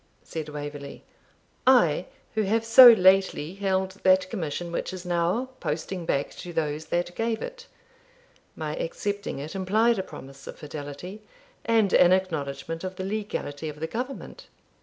said 0.23 0.49
Waverley; 0.49 1.03
'I, 1.67 2.07
who 2.33 2.41
have 2.41 2.65
so 2.65 2.91
lately 2.91 3.53
held 3.53 3.91
that 4.01 4.27
commission 4.31 4.71
which 4.71 4.91
is 4.93 5.05
now 5.05 5.49
posting 5.59 6.07
back 6.07 6.31
to 6.31 6.51
those 6.51 6.85
that 6.85 7.13
gave 7.13 7.39
it? 7.43 7.67
My 8.55 8.75
accepting 8.77 9.37
it 9.37 9.53
implied 9.53 9.99
a 9.99 10.01
promise 10.01 10.47
of 10.47 10.57
fidelity, 10.57 11.21
and 11.65 11.93
an 11.93 12.13
acknowledgment 12.13 12.83
of 12.83 12.95
the 12.95 13.03
legality 13.03 13.69
of 13.69 13.79
the 13.79 13.85
government.' 13.85 14.47